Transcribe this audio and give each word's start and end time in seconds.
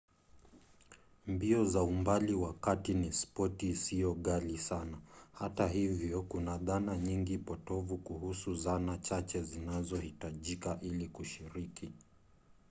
mbio 1.27 1.65
za 1.65 1.83
umbali 1.83 2.33
wa 2.43 2.53
kati 2.65 2.91
ni 3.01 3.09
spoti 3.21 3.65
isiyo 3.69 4.13
ghali 4.13 4.57
sana; 4.57 4.97
hata 5.33 5.67
hivyo 5.67 6.21
kuna 6.21 6.57
dhana 6.57 6.97
nyingi 6.97 7.37
potovu 7.37 7.97
kuhusu 7.97 8.55
zana 8.55 8.97
chache 8.97 9.43
zinazohitajika 9.43 10.79
ili 10.81 11.07
kushiriki 11.07 11.93